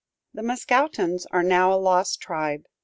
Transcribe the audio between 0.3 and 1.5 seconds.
The Mascoutins are